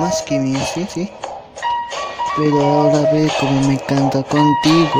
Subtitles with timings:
[0.00, 1.10] más que mí, sí, sí.
[2.36, 4.90] Pero ahora ve como me encanta contigo,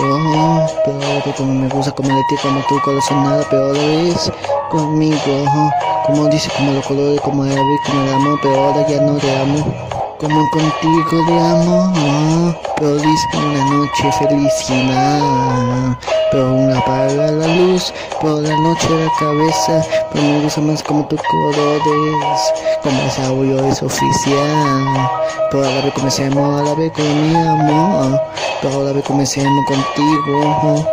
[0.84, 4.32] pero ahora como me gusta como de ti, como tu corazón nada, pero ahora ves
[4.70, 5.70] conmigo,
[6.06, 9.16] como dice, como los colores, como la vi, como el amor, pero ahora ya no
[9.18, 9.74] te amo,
[10.18, 15.98] como contigo te amo, pero dice una noche felicidad,
[16.30, 21.06] pero una apaga la luz, por la noche la cabeza, pero me gusta más como
[21.06, 22.52] tus colores,
[22.82, 25.10] como esa aullo es oficial,
[25.50, 28.20] pero a la vez comencemos, a la vez con mi amor,
[28.62, 30.86] pero a la vez comencemos contigo,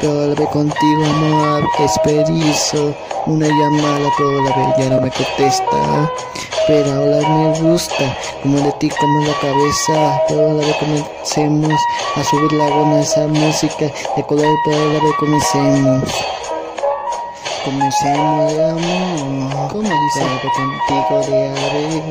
[0.00, 2.94] pero a la vez contigo amor, experizo,
[3.26, 6.10] una llamada, pero la vez ya no me contesta,
[6.66, 11.80] pero ahora me gusta, como de ti, como la cabeza, pero a la vez comencemos
[12.16, 16.43] a subir la goma esa música de color, pero a la vez comencemos.
[17.64, 22.02] Comencemos de amor, como dice algo contigo de aves,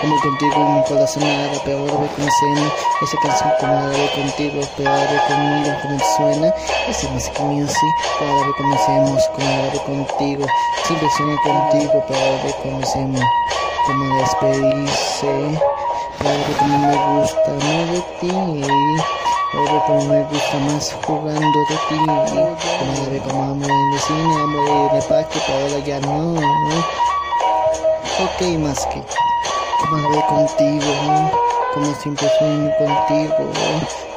[0.00, 2.72] como contigo en mi corazón nada, pero ahora comencemos
[3.02, 6.54] esa canción como la ve contigo, pero ve conmigo como suena,
[6.88, 7.86] ese música mío sí,
[8.20, 10.46] pero ahora comencemos como la ve contigo,
[10.86, 13.22] siempre sueño contigo, pero ahora comencemos
[13.86, 15.60] como despedirse,
[16.18, 19.23] pero ahora ve como me gusta no de ti.
[19.56, 24.96] Ahora como me gusta más jugando de ti como amo en el cine, amo en
[24.96, 26.34] el parque, pero ahora ya no
[28.24, 29.02] Ok, más que
[30.08, 30.86] ve contigo
[31.74, 33.34] Como siempre sueño contigo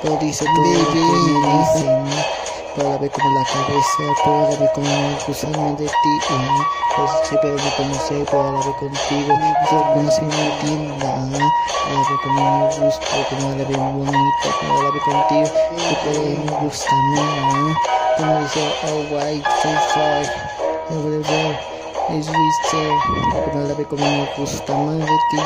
[0.01, 2.46] Pero dice todo lo que me
[2.77, 6.19] Pero la ve como la cabeza, pero la ve como acusarme de ti
[6.95, 9.33] Pues sí, pero no conocer, pero la ve contigo.
[9.71, 11.47] Yo conocí mi tienda
[11.93, 16.23] la ve como me gusta, como la ve bonita, como la ve contigo, y por
[16.23, 17.77] ahí me gusta más.
[18.17, 20.23] Como dice, oh white, so far,
[20.91, 21.76] over
[22.09, 22.77] es viste,
[23.51, 25.37] como la ve me gusta más de ti.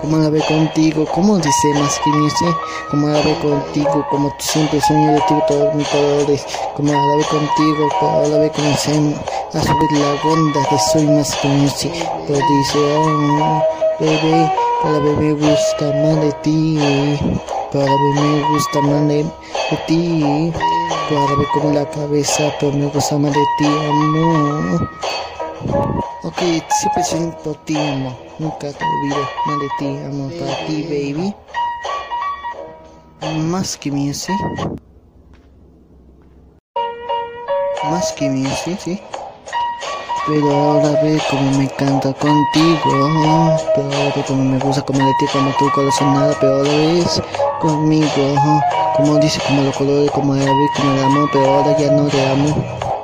[0.00, 2.56] Como la ve contigo, como dice más que music,
[2.90, 6.44] como la ve contigo, como tú siempre sueño de ti, todos mis colores,
[6.76, 9.14] como la ve contigo, como la ve conocemos,
[9.54, 11.92] a subir la onda de soy más que music,
[12.26, 13.62] pero dice, oh,
[14.00, 14.52] bebé,
[14.82, 16.78] para bebé gusta más de ti,
[17.72, 20.52] para bebé me gusta más de, de ti,
[21.08, 24.90] para bebé como la cabeza, pero me gusta más de ti, amor.
[26.24, 26.38] Ok,
[26.70, 28.12] siempre soy por ti, amor.
[28.38, 30.32] Nunca te olvido más de ti, amor.
[30.38, 31.34] Para ti, baby.
[33.50, 34.34] Más que music.
[37.90, 39.00] Más que music, sí.
[40.26, 42.78] Pero ahora ve como me encanta contigo,
[43.74, 47.20] pero ahora como me gusta como de ti, como tu corazón nada, pero ahora ves
[47.60, 48.60] conmigo,
[48.96, 50.40] como dice, como los colores, como vi,
[50.76, 52.54] como el amor, pero ahora ya no te amo,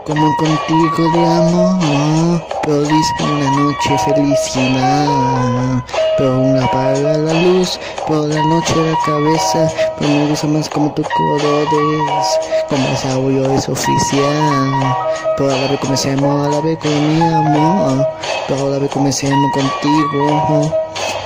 [0.09, 5.85] como contigo te amo, pero dice una noche felicidad,
[6.17, 10.91] pero una apaga la luz, por la noche la cabeza, pero me gusta más como
[10.95, 12.27] tus colores,
[12.71, 14.97] como esa aullo es oficial,
[15.37, 18.09] pero a la vez comencemos, a la vez con mi amor,
[18.49, 20.75] pero a la vez comencemos contigo,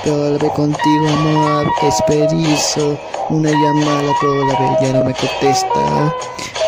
[0.03, 2.97] pero la vez contigo amor, experizo,
[3.29, 6.13] una llamada, pero la vez ya no me contesta,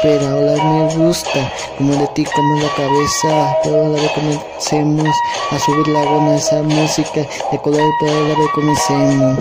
[0.06, 5.16] pero ahora me gusta, como de ti, como la cabeza, pero la comencemos
[5.50, 9.40] a subir la goma esa música de color, pero la comencemos.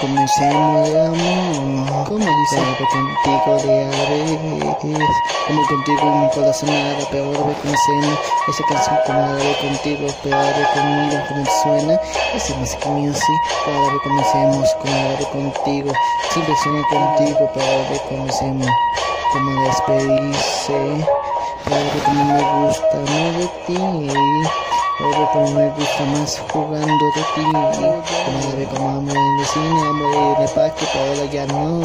[0.00, 4.76] Comencemos de amor, como dice algo contigo de aves,
[5.46, 10.36] como contigo mi corazón nada, pero ahora ve comencemos esa canción como la contigo, pero
[10.36, 12.00] ahora ve conmigo como suena,
[12.34, 13.32] ese música mío sí,
[13.64, 15.92] pero ahora ve comencemos como la contigo,
[16.32, 18.68] siempre sueño contigo, pero ahora ve comencemos
[19.32, 21.06] como despedirse,
[21.64, 24.65] pero ahora ve como me gusta no de ti.
[24.98, 29.46] Ahora como me gusta más jugando de ti, como la ve como amo en el
[29.46, 31.80] cine, amo en el parque, pero ahora ya no.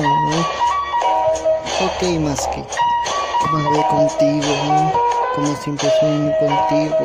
[1.84, 2.64] Ok, más que,
[3.42, 4.54] como la ve contigo,
[5.36, 6.96] como siempre sueño contigo,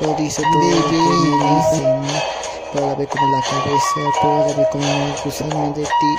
[0.00, 4.00] pero dice todo lo que me dicen, pero ve como la cabeza,
[4.56, 4.84] ve como
[5.18, 6.10] acusarme de ti,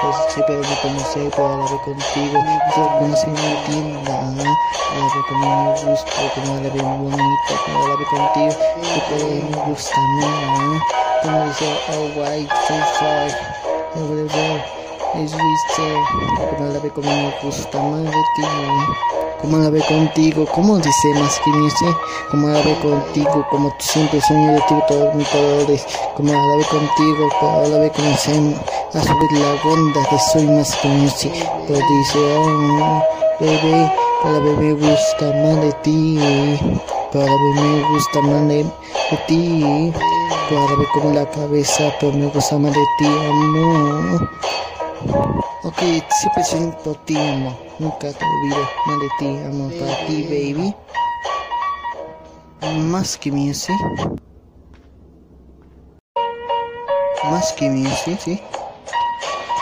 [0.00, 0.16] pues
[0.46, 2.38] pero no conocer, la ve contigo,
[2.76, 3.36] yo conocí mi
[3.66, 8.54] tienda, ve como me gusta, como la ve bonita, como la ve contigo,
[9.10, 10.82] ahí me gusta más,
[11.22, 12.52] como dice, oh white,
[13.96, 14.58] over the wall,
[15.14, 15.86] es viste,
[16.50, 18.42] como la ve como me gusta más de ti,
[19.40, 21.96] como la ve contigo, como dice más que music,
[22.30, 25.86] como la contigo, como tú siempre sueño de ti, todos mis colores,
[26.16, 28.58] como la ve contigo, pero la ve comencemos
[28.94, 31.32] a subir la onda de soy más que music,
[31.66, 33.02] pero dice, oh,
[33.40, 33.92] bebé,
[34.22, 36.18] para bebé gusta más de ti,
[37.12, 39.92] para bebé me gusta más de, de ti.
[40.50, 44.30] Ahora ve con la cabeza, pero me gusta más de ti, amor.
[45.62, 45.78] Ok,
[46.10, 47.52] siempre soy por ti, amor.
[47.78, 49.72] Nunca te olvido más de ti, amor.
[49.78, 50.74] Para ti, baby.
[52.88, 53.72] Más que sí.
[57.30, 58.40] Más que mí, sí.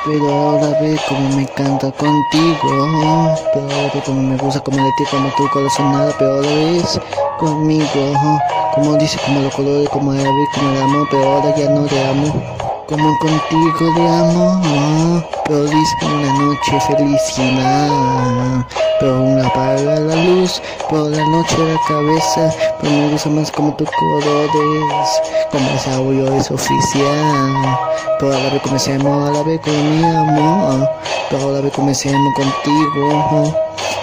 [0.05, 2.57] Pero ahora ve como me encanta contigo.
[2.63, 6.15] Pero ahora ve como me gusta como de ti, como tu corazón nada.
[6.19, 7.01] Pero ahora ves
[7.39, 8.15] conmigo.
[8.75, 10.25] Como dice, como lo colores, como ve,
[10.55, 11.09] como el amor.
[11.11, 12.66] Pero ahora ya no te amo.
[12.89, 15.23] Como contigo te amo.
[15.45, 18.67] Pero dice una noche felicidad.
[19.01, 20.63] Pero una apaga la luz.
[20.89, 22.55] Por la noche la cabeza.
[22.81, 25.21] Pero me gusta más como tus colores.
[25.51, 27.79] Como ese aullo es oficial.
[28.21, 30.89] Pero a la vez comencemos, a la vez con mi amor.
[31.29, 33.55] Pero a la vez comencemos contigo.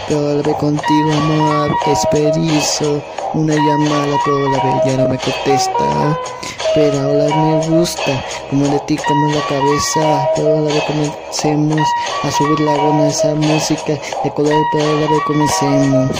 [0.09, 3.01] A la vez contigo, amor, experizo
[3.33, 6.19] una llamada, pero a la ya no me contesta.
[6.75, 10.29] Pero ahora me gusta, como de ti, como la cabeza.
[10.35, 11.88] Pero a vez comencemos
[12.23, 16.11] a subir la goma esa música de color, pero a vez comencemos.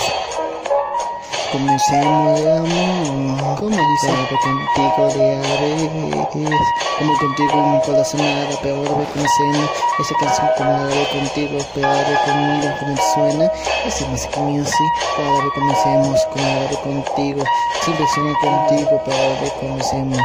[1.64, 6.60] Comencemos de amor, como que contigo de alegres,
[7.00, 12.10] como contigo mi corazón nada, ahora ve comencemos, esa canción como la ve contigo, ahora
[12.10, 13.52] ve conmigo como suena,
[13.88, 14.86] ese música mío sí,
[15.18, 17.44] ahora ve comencemos, como la ve contigo,
[17.86, 20.20] siempre suena contigo, ahora ve comencemos,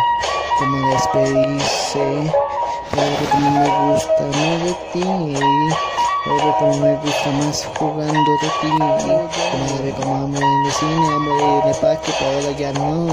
[0.59, 2.33] como despedirse,
[2.91, 5.98] ahora ve como me gusta, no de ti.
[6.29, 11.61] Ahora como me gusta más jugando de ti ve como amo en el cine, amo
[11.63, 13.07] en el parque, pero ahora ya no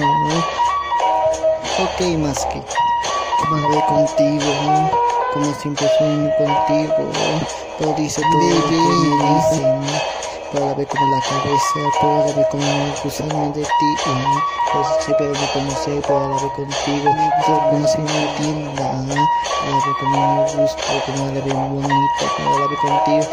[1.78, 4.90] Ok, más que ve contigo
[5.34, 7.12] Como siempre sueño contigo
[7.80, 11.80] Pero dice todo lo que me dicen Ve como la cabeza
[12.34, 12.64] ve como
[13.04, 14.12] gusta de ti
[14.74, 14.88] Pues
[15.54, 17.10] conoce, pero la ve contigo
[17.72, 22.76] Como si me entienda ve como me gusta, como la ve bonita, como la ve
[22.78, 23.26] contigo,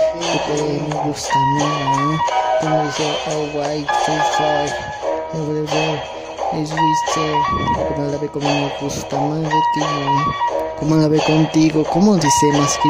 [0.47, 2.21] color me gusta más.
[2.61, 4.69] Como dice, oh white, so far,
[5.35, 6.03] everywhere,
[6.53, 7.25] es viste,
[7.89, 10.62] como la ve como me gusta más de ti.
[10.83, 12.89] Ve contigo, como dice más que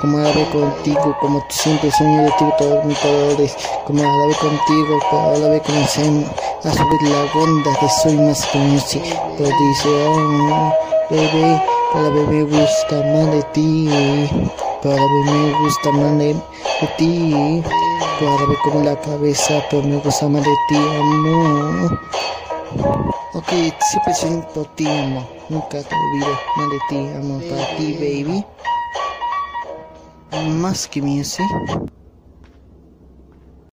[0.00, 3.56] como la ve contigo, como tú siempre sueño de ti, todos mis colores,
[4.26, 6.28] ve contigo, como la ve conocemos,
[6.64, 8.58] a subir la onda que soy más que
[9.38, 10.72] pero dice, oh,
[11.08, 11.62] bebé,
[11.92, 13.88] para bebé me gusta más de ti,
[14.82, 16.36] para bebé me gusta más de,
[16.98, 17.62] ti,
[18.18, 22.00] para bebé con la cabeza, pero me gusta más de ti, amor.
[23.34, 23.48] Ok,
[23.80, 25.24] siempre soy por ti, amor.
[25.48, 27.42] Nunca te olvido más de ti, amor.
[27.48, 28.44] Para ti, baby.
[30.60, 31.42] Más que mí, sí.